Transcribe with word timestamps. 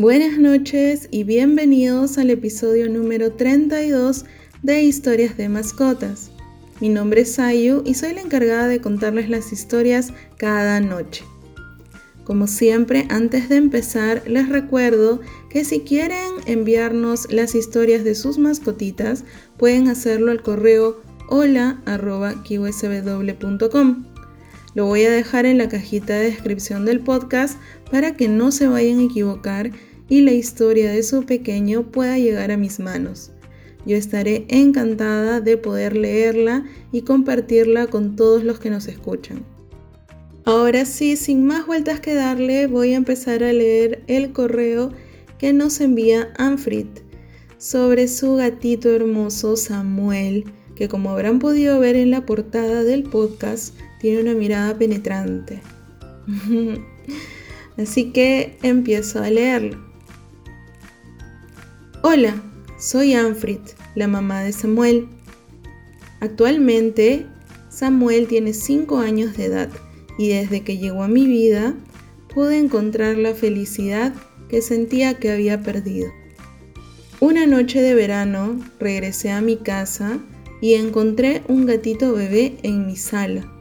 Buenas 0.00 0.38
noches 0.38 1.08
y 1.10 1.24
bienvenidos 1.24 2.16
al 2.16 2.30
episodio 2.30 2.88
número 2.88 3.32
32 3.32 4.24
de 4.62 4.82
Historias 4.82 5.36
de 5.36 5.50
Mascotas. 5.50 6.30
Mi 6.80 6.88
nombre 6.88 7.20
es 7.20 7.34
Sayu 7.34 7.82
y 7.84 7.92
soy 7.92 8.14
la 8.14 8.22
encargada 8.22 8.66
de 8.66 8.80
contarles 8.80 9.28
las 9.28 9.52
historias 9.52 10.14
cada 10.38 10.80
noche. 10.80 11.22
Como 12.24 12.46
siempre, 12.46 13.06
antes 13.10 13.50
de 13.50 13.56
empezar, 13.56 14.22
les 14.26 14.48
recuerdo 14.48 15.20
que 15.50 15.66
si 15.66 15.80
quieren 15.80 16.30
enviarnos 16.46 17.30
las 17.30 17.54
historias 17.54 18.02
de 18.02 18.14
sus 18.14 18.38
mascotitas, 18.38 19.24
pueden 19.58 19.88
hacerlo 19.88 20.30
al 20.30 20.42
correo 20.42 21.02
hola.qsw.com. 21.28 21.66
Lo 24.74 24.86
voy 24.86 25.04
a 25.04 25.10
dejar 25.10 25.44
en 25.44 25.58
la 25.58 25.68
cajita 25.68 26.14
de 26.14 26.30
descripción 26.30 26.86
del 26.86 27.00
podcast 27.00 27.58
para 27.90 28.16
que 28.16 28.28
no 28.28 28.50
se 28.50 28.66
vayan 28.66 29.00
a 29.00 29.04
equivocar 29.04 29.72
y 30.10 30.20
la 30.20 30.32
historia 30.32 30.90
de 30.90 31.02
su 31.02 31.24
pequeño 31.24 31.84
pueda 31.84 32.18
llegar 32.18 32.50
a 32.50 32.58
mis 32.58 32.80
manos. 32.80 33.30
Yo 33.86 33.96
estaré 33.96 34.44
encantada 34.48 35.40
de 35.40 35.56
poder 35.56 35.96
leerla 35.96 36.66
y 36.92 37.02
compartirla 37.02 37.86
con 37.86 38.16
todos 38.16 38.44
los 38.44 38.58
que 38.58 38.68
nos 38.68 38.88
escuchan. 38.88 39.42
Ahora 40.44 40.84
sí, 40.84 41.16
sin 41.16 41.46
más 41.46 41.66
vueltas 41.66 42.00
que 42.00 42.14
darle, 42.14 42.66
voy 42.66 42.92
a 42.92 42.96
empezar 42.96 43.42
a 43.44 43.52
leer 43.52 44.02
el 44.08 44.32
correo 44.32 44.92
que 45.38 45.52
nos 45.52 45.80
envía 45.80 46.32
Anfrit 46.36 46.88
sobre 47.56 48.08
su 48.08 48.34
gatito 48.34 48.90
hermoso 48.90 49.56
Samuel, 49.56 50.44
que 50.74 50.88
como 50.88 51.10
habrán 51.10 51.38
podido 51.38 51.78
ver 51.78 51.94
en 51.94 52.10
la 52.10 52.26
portada 52.26 52.82
del 52.82 53.04
podcast, 53.04 53.76
tiene 54.00 54.22
una 54.22 54.34
mirada 54.34 54.76
penetrante. 54.76 55.60
Así 57.78 58.12
que 58.12 58.58
empiezo 58.62 59.22
a 59.22 59.30
leerlo. 59.30 59.89
Hola, 62.02 62.34
soy 62.78 63.12
Anfrit, 63.12 63.60
la 63.94 64.08
mamá 64.08 64.40
de 64.40 64.52
Samuel. 64.52 65.06
Actualmente, 66.20 67.26
Samuel 67.68 68.26
tiene 68.26 68.54
5 68.54 69.00
años 69.00 69.36
de 69.36 69.44
edad 69.44 69.68
y 70.16 70.30
desde 70.30 70.62
que 70.62 70.78
llegó 70.78 71.02
a 71.02 71.08
mi 71.08 71.26
vida 71.26 71.74
pude 72.32 72.56
encontrar 72.56 73.18
la 73.18 73.34
felicidad 73.34 74.14
que 74.48 74.62
sentía 74.62 75.18
que 75.18 75.30
había 75.30 75.60
perdido. 75.60 76.10
Una 77.20 77.44
noche 77.44 77.82
de 77.82 77.94
verano 77.94 78.58
regresé 78.78 79.30
a 79.30 79.42
mi 79.42 79.58
casa 79.58 80.20
y 80.62 80.76
encontré 80.76 81.42
un 81.48 81.66
gatito 81.66 82.14
bebé 82.14 82.56
en 82.62 82.86
mi 82.86 82.96
sala. 82.96 83.52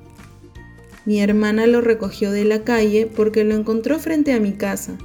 Mi 1.04 1.20
hermana 1.20 1.68
lo 1.68 1.82
recogió 1.82 2.32
de 2.32 2.46
la 2.46 2.64
calle 2.64 3.06
porque 3.06 3.44
lo 3.44 3.54
encontró 3.56 4.00
frente 4.00 4.32
a 4.32 4.40
mi 4.40 4.54
casa, 4.54 4.98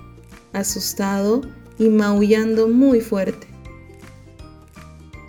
asustado 0.52 1.42
y 1.78 1.88
maullando 1.88 2.68
muy 2.68 3.00
fuerte. 3.00 3.46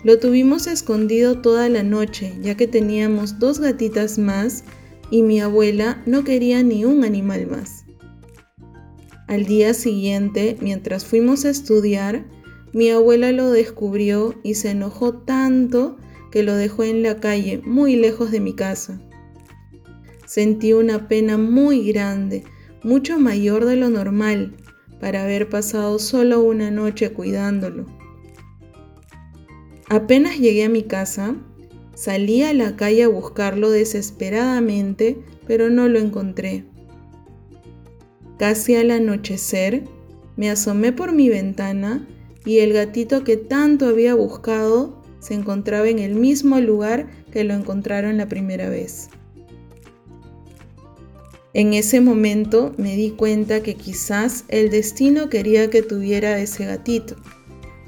Lo 0.04 0.18
tuvimos 0.18 0.66
escondido 0.66 1.40
toda 1.40 1.68
la 1.68 1.82
noche 1.82 2.34
ya 2.40 2.56
que 2.56 2.68
teníamos 2.68 3.38
dos 3.38 3.58
gatitas 3.58 4.18
más 4.18 4.64
y 5.10 5.22
mi 5.22 5.40
abuela 5.40 6.02
no 6.06 6.24
quería 6.24 6.62
ni 6.62 6.84
un 6.84 7.04
animal 7.04 7.46
más. 7.46 7.84
Al 9.26 9.44
día 9.44 9.74
siguiente, 9.74 10.56
mientras 10.60 11.04
fuimos 11.04 11.44
a 11.44 11.50
estudiar, 11.50 12.24
mi 12.72 12.90
abuela 12.90 13.32
lo 13.32 13.50
descubrió 13.50 14.34
y 14.44 14.54
se 14.54 14.70
enojó 14.70 15.14
tanto 15.14 15.96
que 16.30 16.42
lo 16.42 16.54
dejó 16.54 16.84
en 16.84 17.02
la 17.02 17.18
calle, 17.18 17.60
muy 17.64 17.96
lejos 17.96 18.30
de 18.30 18.40
mi 18.40 18.54
casa. 18.54 19.00
Sentí 20.26 20.72
una 20.72 21.08
pena 21.08 21.38
muy 21.38 21.90
grande, 21.90 22.44
mucho 22.82 23.18
mayor 23.18 23.64
de 23.64 23.76
lo 23.76 23.88
normal, 23.88 24.56
para 25.00 25.24
haber 25.24 25.48
pasado 25.48 25.98
solo 25.98 26.40
una 26.40 26.70
noche 26.70 27.12
cuidándolo. 27.12 27.86
Apenas 29.88 30.38
llegué 30.38 30.64
a 30.64 30.68
mi 30.68 30.82
casa, 30.82 31.36
salí 31.94 32.42
a 32.42 32.52
la 32.52 32.76
calle 32.76 33.04
a 33.04 33.08
buscarlo 33.08 33.70
desesperadamente, 33.70 35.18
pero 35.46 35.70
no 35.70 35.88
lo 35.88 35.98
encontré. 35.98 36.64
Casi 38.38 38.74
al 38.74 38.90
anochecer, 38.90 39.84
me 40.36 40.50
asomé 40.50 40.92
por 40.92 41.12
mi 41.12 41.28
ventana 41.28 42.06
y 42.44 42.58
el 42.58 42.72
gatito 42.72 43.24
que 43.24 43.36
tanto 43.36 43.86
había 43.86 44.14
buscado 44.14 45.02
se 45.20 45.34
encontraba 45.34 45.88
en 45.88 45.98
el 45.98 46.14
mismo 46.14 46.60
lugar 46.60 47.08
que 47.32 47.44
lo 47.44 47.54
encontraron 47.54 48.16
la 48.16 48.28
primera 48.28 48.68
vez. 48.68 49.08
En 51.56 51.72
ese 51.72 52.02
momento 52.02 52.74
me 52.76 52.96
di 52.96 53.12
cuenta 53.12 53.62
que 53.62 53.76
quizás 53.76 54.44
el 54.48 54.68
destino 54.68 55.30
quería 55.30 55.70
que 55.70 55.80
tuviera 55.80 56.38
ese 56.38 56.66
gatito, 56.66 57.16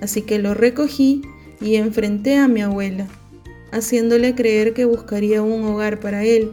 así 0.00 0.22
que 0.22 0.38
lo 0.38 0.54
recogí 0.54 1.20
y 1.60 1.74
enfrenté 1.74 2.36
a 2.38 2.48
mi 2.48 2.62
abuela, 2.62 3.06
haciéndole 3.70 4.34
creer 4.34 4.72
que 4.72 4.86
buscaría 4.86 5.42
un 5.42 5.66
hogar 5.66 6.00
para 6.00 6.24
él, 6.24 6.52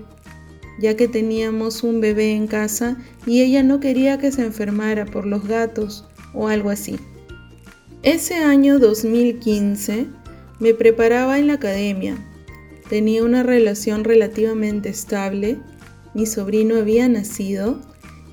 ya 0.78 0.98
que 0.98 1.08
teníamos 1.08 1.84
un 1.84 2.02
bebé 2.02 2.34
en 2.34 2.48
casa 2.48 2.98
y 3.26 3.44
ella 3.44 3.64
no 3.64 3.80
quería 3.80 4.18
que 4.18 4.34
se 4.34 4.42
enfermara 4.42 5.06
por 5.06 5.26
los 5.26 5.48
gatos 5.48 6.04
o 6.34 6.50
algo 6.50 6.70
así. 6.70 6.98
Ese 8.04 8.36
año 8.36 8.78
2015 8.78 10.08
me 10.60 10.74
preparaba 10.74 11.40
en 11.40 11.48
la 11.48 11.54
academia. 11.54 12.18
Tenía 12.90 13.24
una 13.24 13.42
relación 13.42 14.04
relativamente 14.04 14.90
estable, 14.90 15.60
mi 16.16 16.26
sobrino 16.26 16.78
había 16.78 17.08
nacido 17.08 17.80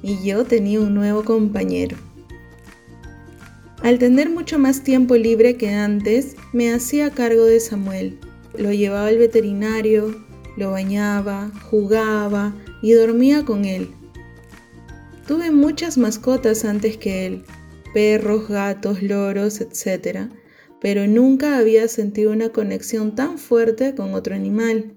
y 0.02 0.24
yo 0.24 0.44
tenía 0.44 0.80
un 0.80 0.94
nuevo 0.94 1.24
compañero. 1.24 1.96
Al 3.82 3.98
tener 3.98 4.30
mucho 4.30 4.60
más 4.60 4.84
tiempo 4.84 5.16
libre 5.16 5.56
que 5.56 5.70
antes, 5.70 6.36
me 6.52 6.72
hacía 6.72 7.10
cargo 7.10 7.44
de 7.44 7.58
Samuel. 7.58 8.20
Lo 8.56 8.72
llevaba 8.72 9.08
al 9.08 9.18
veterinario, 9.18 10.14
lo 10.56 10.70
bañaba, 10.70 11.50
jugaba 11.68 12.54
y 12.80 12.92
dormía 12.92 13.44
con 13.44 13.64
él. 13.64 13.90
Tuve 15.26 15.50
muchas 15.50 15.98
mascotas 15.98 16.64
antes 16.64 16.96
que 16.96 17.26
él, 17.26 17.44
perros, 17.92 18.48
gatos, 18.48 19.02
loros, 19.02 19.60
etc., 19.60 20.28
pero 20.80 21.06
nunca 21.06 21.58
había 21.58 21.88
sentido 21.88 22.32
una 22.32 22.50
conexión 22.50 23.14
tan 23.14 23.38
fuerte 23.38 23.94
con 23.94 24.14
otro 24.14 24.34
animal. 24.34 24.94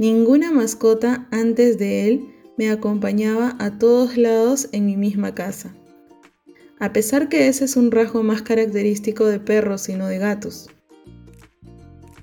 Ninguna 0.00 0.50
mascota 0.50 1.28
antes 1.30 1.76
de 1.76 2.08
él 2.08 2.30
me 2.56 2.70
acompañaba 2.70 3.54
a 3.58 3.78
todos 3.78 4.16
lados 4.16 4.70
en 4.72 4.86
mi 4.86 4.96
misma 4.96 5.34
casa. 5.34 5.74
A 6.78 6.94
pesar 6.94 7.28
que 7.28 7.48
ese 7.48 7.66
es 7.66 7.76
un 7.76 7.90
rasgo 7.90 8.22
más 8.22 8.40
característico 8.40 9.26
de 9.26 9.40
perros 9.40 9.90
y 9.90 9.96
no 9.96 10.06
de 10.06 10.16
gatos. 10.16 10.70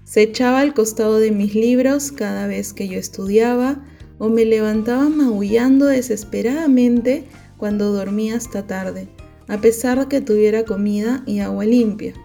Se 0.06 0.24
echaba 0.24 0.62
al 0.62 0.74
costado 0.74 1.20
de 1.20 1.30
mis 1.30 1.54
libros 1.54 2.12
cada 2.12 2.48
vez 2.48 2.74
que 2.74 2.88
yo 2.88 2.98
estudiaba 2.98 3.86
o 4.18 4.30
me 4.30 4.46
levantaba 4.46 5.08
maullando 5.10 5.86
desesperadamente 5.86 7.26
cuando 7.58 7.94
dormía 7.94 8.38
hasta 8.38 8.66
tarde, 8.66 9.08
a 9.48 9.62
pesar 9.62 10.00
de 10.00 10.08
que 10.08 10.20
tuviera 10.20 10.66
comida 10.66 11.22
y 11.28 11.42
agua 11.42 11.66
limpia. 11.66 12.16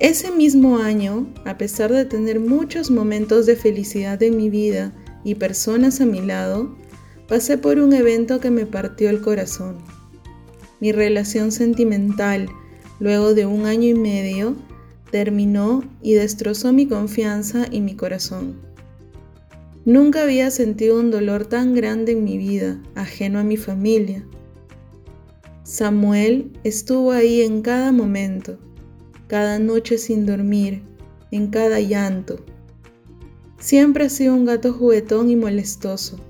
Ese 0.00 0.32
mismo 0.32 0.78
año, 0.78 1.32
a 1.44 1.58
pesar 1.58 1.92
de 1.92 2.04
tener 2.04 2.40
muchos 2.40 2.90
momentos 2.90 3.46
de 3.46 3.56
felicidad 3.56 4.22
en 4.22 4.36
mi 4.36 4.50
vida 4.50 4.92
y 5.22 5.36
personas 5.36 6.00
a 6.00 6.06
mi 6.06 6.20
lado, 6.20 6.74
pasé 7.28 7.58
por 7.58 7.78
un 7.78 7.92
evento 7.92 8.40
que 8.40 8.50
me 8.50 8.66
partió 8.66 9.10
el 9.10 9.20
corazón. 9.20 9.76
Mi 10.80 10.90
relación 10.92 11.52
sentimental, 11.52 12.48
luego 12.98 13.34
de 13.34 13.46
un 13.46 13.66
año 13.66 13.88
y 13.88 13.94
medio, 13.94 14.56
terminó 15.12 15.84
y 16.00 16.14
destrozó 16.14 16.72
mi 16.72 16.88
confianza 16.88 17.66
y 17.70 17.80
mi 17.80 17.94
corazón. 17.94 18.60
Nunca 19.84 20.22
había 20.22 20.50
sentido 20.50 20.98
un 20.98 21.10
dolor 21.10 21.44
tan 21.44 21.74
grande 21.74 22.12
en 22.12 22.24
mi 22.24 22.38
vida, 22.38 22.80
ajeno 22.94 23.38
a 23.38 23.44
mi 23.44 23.56
familia. 23.56 24.24
Samuel 25.64 26.50
estuvo 26.64 27.12
ahí 27.12 27.42
en 27.42 27.62
cada 27.62 27.92
momento 27.92 28.58
cada 29.32 29.58
noche 29.58 29.96
sin 29.96 30.26
dormir, 30.26 30.82
en 31.30 31.46
cada 31.46 31.80
llanto. 31.80 32.44
Siempre 33.58 34.04
ha 34.04 34.08
sido 34.10 34.34
un 34.34 34.44
gato 34.44 34.74
juguetón 34.74 35.30
y 35.30 35.36
molestoso, 35.36 36.20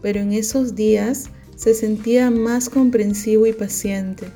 pero 0.00 0.20
en 0.20 0.32
esos 0.32 0.76
días 0.76 1.30
se 1.56 1.74
sentía 1.74 2.30
más 2.30 2.68
comprensivo 2.68 3.48
y 3.48 3.52
paciente. 3.52 4.28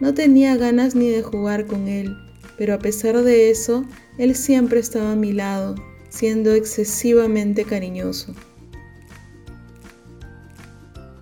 No 0.00 0.14
tenía 0.14 0.56
ganas 0.56 0.96
ni 0.96 1.08
de 1.08 1.22
jugar 1.22 1.66
con 1.66 1.86
él, 1.86 2.12
pero 2.58 2.74
a 2.74 2.80
pesar 2.80 3.22
de 3.22 3.50
eso, 3.50 3.84
él 4.18 4.34
siempre 4.34 4.80
estaba 4.80 5.12
a 5.12 5.16
mi 5.16 5.32
lado, 5.32 5.76
siendo 6.08 6.54
excesivamente 6.54 7.62
cariñoso. 7.62 8.34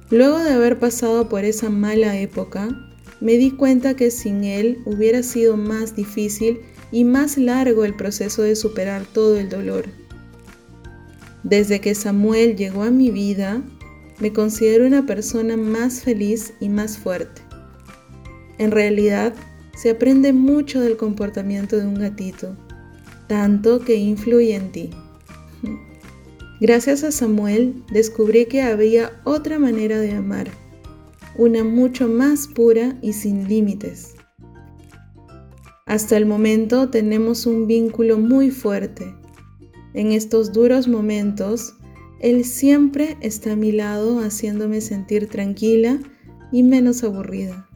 Luego 0.08 0.38
de 0.38 0.50
haber 0.54 0.78
pasado 0.78 1.28
por 1.28 1.44
esa 1.44 1.68
mala 1.68 2.18
época, 2.18 2.93
me 3.24 3.38
di 3.38 3.52
cuenta 3.52 3.96
que 3.96 4.10
sin 4.10 4.44
él 4.44 4.82
hubiera 4.84 5.22
sido 5.22 5.56
más 5.56 5.96
difícil 5.96 6.60
y 6.92 7.04
más 7.04 7.38
largo 7.38 7.86
el 7.86 7.96
proceso 7.96 8.42
de 8.42 8.54
superar 8.54 9.06
todo 9.06 9.38
el 9.38 9.48
dolor. 9.48 9.86
Desde 11.42 11.80
que 11.80 11.94
Samuel 11.94 12.54
llegó 12.54 12.82
a 12.82 12.90
mi 12.90 13.10
vida, 13.10 13.62
me 14.20 14.34
considero 14.34 14.86
una 14.86 15.06
persona 15.06 15.56
más 15.56 16.02
feliz 16.02 16.52
y 16.60 16.68
más 16.68 16.98
fuerte. 16.98 17.40
En 18.58 18.70
realidad, 18.70 19.32
se 19.74 19.88
aprende 19.88 20.34
mucho 20.34 20.82
del 20.82 20.98
comportamiento 20.98 21.78
de 21.78 21.86
un 21.86 21.94
gatito, 21.94 22.54
tanto 23.26 23.80
que 23.80 23.94
influye 23.94 24.54
en 24.54 24.70
ti. 24.70 24.90
Gracias 26.60 27.02
a 27.02 27.10
Samuel 27.10 27.84
descubrí 27.90 28.44
que 28.44 28.60
había 28.60 29.18
otra 29.24 29.58
manera 29.58 29.98
de 29.98 30.12
amar, 30.12 30.50
una 31.36 31.64
mucho 31.64 32.08
más 32.08 32.48
pura 32.48 32.98
y 33.02 33.12
sin 33.12 33.48
límites. 33.48 34.14
Hasta 35.86 36.16
el 36.16 36.26
momento 36.26 36.88
tenemos 36.88 37.46
un 37.46 37.66
vínculo 37.66 38.18
muy 38.18 38.50
fuerte. 38.50 39.14
En 39.92 40.12
estos 40.12 40.52
duros 40.52 40.88
momentos, 40.88 41.74
Él 42.20 42.44
siempre 42.44 43.16
está 43.20 43.52
a 43.52 43.56
mi 43.56 43.70
lado 43.70 44.20
haciéndome 44.20 44.80
sentir 44.80 45.28
tranquila 45.28 46.00
y 46.50 46.62
menos 46.62 47.04
aburrida. 47.04 47.68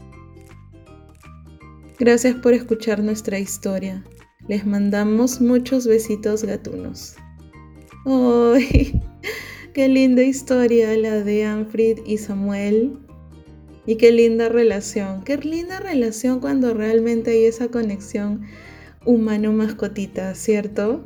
Gracias 1.99 2.37
por 2.37 2.55
escuchar 2.55 3.03
nuestra 3.03 3.39
historia. 3.39 4.05
Les 4.47 4.65
mandamos 4.65 5.41
muchos 5.41 5.87
besitos 5.87 6.45
gatunos. 6.45 7.17
¡Ay! 8.07 9.03
¡Qué 9.75 9.89
linda 9.89 10.23
historia 10.23 10.97
la 10.97 11.23
de 11.23 11.45
Anfrid 11.45 11.99
y 12.07 12.19
Samuel! 12.19 13.08
Y 13.89 13.97
qué 13.97 14.13
linda 14.13 14.51
relación, 14.51 15.25
qué 15.25 15.39
linda 15.39 15.81
relación 15.81 16.41
cuando 16.41 16.75
realmente 16.75 17.31
hay 17.31 17.47
esa 17.47 17.69
conexión 17.69 18.43
humano-mascotita, 19.07 20.35
¿cierto? 20.35 21.01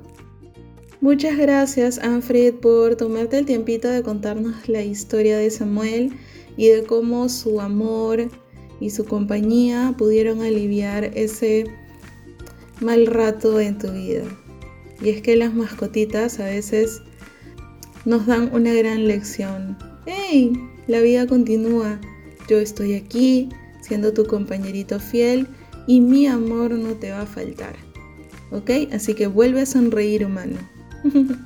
Muchas 1.01 1.39
gracias, 1.39 2.01
Anfrid, 2.01 2.55
por 2.55 2.97
tomarte 2.97 3.39
el 3.39 3.47
tiempito 3.47 3.87
de 3.87 4.03
contarnos 4.03 4.69
la 4.69 4.83
historia 4.83 5.39
de 5.39 5.49
Samuel 5.49 6.11
y 6.57 6.71
de 6.71 6.83
cómo 6.83 7.29
su 7.29 7.61
amor 7.61 8.29
y 8.81 8.91
su 8.91 9.05
compañía 9.05 9.95
pudieron 9.97 10.43
aliviar 10.43 11.05
ese 11.15 11.67
mal 12.81 13.07
rato 13.07 13.61
en 13.61 13.79
tu 13.79 13.93
vida. 13.93 14.25
Y 15.01 15.11
es 15.11 15.23
que 15.23 15.37
las 15.37 15.55
mascotitas 15.55 16.41
a 16.41 16.47
veces 16.47 17.01
nos 18.05 18.27
dan 18.27 18.53
una 18.53 18.75
gran 18.75 19.07
lección. 19.07 19.79
¡Hey! 20.05 20.53
La 20.89 20.99
vida 21.01 21.29
continúa. 21.29 22.01
Yo 22.49 22.59
estoy 22.59 22.95
aquí, 22.95 23.49
siendo 23.81 24.13
tu 24.13 24.27
compañerito 24.27 25.01
fiel, 25.01 25.47
y 25.87 26.01
mi 26.01 26.27
amor 26.27 26.73
no 26.73 26.95
te 26.95 27.11
va 27.11 27.23
a 27.23 27.27
faltar. 27.27 27.77
¿Ok? 28.51 28.71
Así 28.93 29.15
que 29.15 29.27
vuelve 29.27 29.63
a 29.63 29.67
sonreír, 29.67 30.25
humano. 30.25 30.59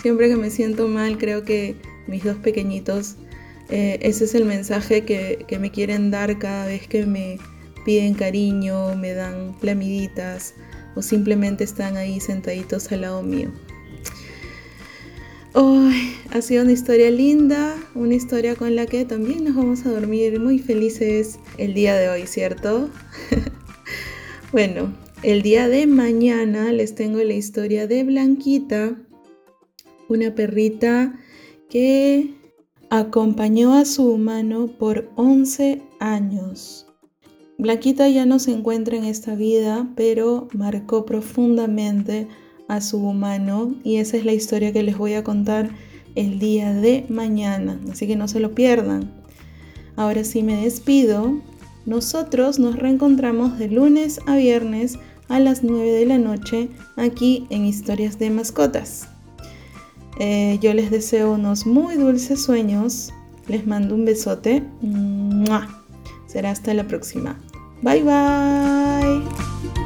Siempre 0.00 0.28
que 0.28 0.36
me 0.36 0.50
siento 0.50 0.88
mal, 0.88 1.18
creo 1.18 1.42
que 1.42 1.76
mis 2.06 2.24
dos 2.24 2.36
pequeñitos, 2.36 3.16
eh, 3.68 3.98
ese 4.02 4.24
es 4.24 4.34
el 4.34 4.44
mensaje 4.44 5.04
que, 5.04 5.44
me 5.58 5.70
quieren 5.70 6.10
dar 6.10 6.38
cada 6.38 6.66
vez 6.66 6.86
que 6.86 7.04
me 7.04 7.38
piden 7.84 8.14
cariño, 8.14 8.94
me 8.96 9.12
dan 9.12 9.56
lamiditas 9.60 10.54
o 10.94 11.02
simplemente 11.02 11.64
están 11.64 11.96
ahí 11.96 12.20
sentaditos 12.20 12.90
al 12.92 13.02
lado 13.02 13.22
mío. 13.22 13.50
Hoy 15.54 16.12
ha 16.30 16.42
sido 16.42 16.62
una 16.62 16.72
historia 16.72 17.10
linda, 17.10 17.74
una 17.94 18.14
historia 18.14 18.54
con 18.54 18.76
la 18.76 18.84
que 18.84 19.06
también 19.06 19.44
nos 19.44 19.56
vamos 19.56 19.86
a 19.86 19.90
dormir 19.90 20.38
muy 20.38 20.58
felices 20.58 21.38
el 21.56 21.72
día 21.72 21.96
de 21.96 22.10
hoy, 22.10 22.26
¿cierto? 22.26 22.90
bueno, 24.52 24.94
el 25.22 25.40
día 25.40 25.68
de 25.68 25.86
mañana 25.86 26.70
les 26.70 26.94
tengo 26.94 27.22
la 27.22 27.32
historia 27.32 27.86
de 27.86 28.04
Blanquita, 28.04 29.00
una 30.10 30.34
perrita 30.34 31.18
que 31.70 32.34
acompañó 32.90 33.72
a 33.72 33.86
su 33.86 34.06
humano 34.06 34.66
por 34.78 35.10
11 35.16 35.80
años. 35.98 36.86
Blanquita 37.56 38.06
ya 38.10 38.26
no 38.26 38.38
se 38.38 38.52
encuentra 38.52 38.98
en 38.98 39.04
esta 39.04 39.34
vida, 39.34 39.90
pero 39.96 40.48
marcó 40.52 41.06
profundamente 41.06 42.28
a 42.68 42.80
su 42.80 42.98
humano 42.98 43.74
y 43.82 43.96
esa 43.96 44.16
es 44.16 44.24
la 44.24 44.32
historia 44.32 44.72
que 44.72 44.82
les 44.82 44.96
voy 44.96 45.14
a 45.14 45.24
contar 45.24 45.70
el 46.14 46.38
día 46.38 46.72
de 46.72 47.06
mañana, 47.08 47.80
así 47.90 48.06
que 48.06 48.16
no 48.16 48.28
se 48.28 48.40
lo 48.40 48.54
pierdan. 48.54 49.10
Ahora 49.96 50.22
sí 50.24 50.42
me 50.42 50.62
despido. 50.62 51.40
Nosotros 51.86 52.58
nos 52.58 52.76
reencontramos 52.76 53.58
de 53.58 53.68
lunes 53.68 54.20
a 54.26 54.36
viernes 54.36 54.98
a 55.28 55.40
las 55.40 55.64
9 55.64 55.90
de 55.90 56.06
la 56.06 56.18
noche 56.18 56.68
aquí 56.96 57.46
en 57.50 57.64
Historias 57.64 58.18
de 58.18 58.30
Mascotas. 58.30 59.08
Eh, 60.20 60.58
yo 60.60 60.74
les 60.74 60.90
deseo 60.90 61.32
unos 61.32 61.66
muy 61.66 61.96
dulces 61.96 62.42
sueños. 62.42 63.12
Les 63.46 63.66
mando 63.66 63.94
un 63.94 64.04
besote. 64.04 64.62
Será 66.26 66.50
hasta 66.50 66.74
la 66.74 66.86
próxima. 66.86 67.38
Bye 67.82 68.02
bye. 68.02 69.77